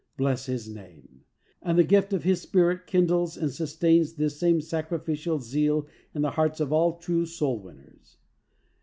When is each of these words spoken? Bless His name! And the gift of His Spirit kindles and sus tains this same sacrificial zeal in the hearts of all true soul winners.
Bless 0.17 0.47
His 0.47 0.67
name! 0.67 1.25
And 1.61 1.77
the 1.77 1.83
gift 1.83 2.11
of 2.11 2.23
His 2.23 2.41
Spirit 2.41 2.87
kindles 2.87 3.37
and 3.37 3.51
sus 3.51 3.77
tains 3.77 4.15
this 4.15 4.39
same 4.39 4.59
sacrificial 4.59 5.37
zeal 5.37 5.85
in 6.15 6.23
the 6.23 6.31
hearts 6.31 6.59
of 6.59 6.73
all 6.73 6.97
true 6.97 7.27
soul 7.27 7.59
winners. 7.61 8.17